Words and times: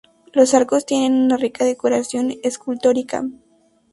Los 0.33 0.55
arcos 0.55 0.87
tienen 0.87 1.13
una 1.25 1.37
rica 1.37 1.63
decoración 1.63 2.33
escultórica. 2.41 3.23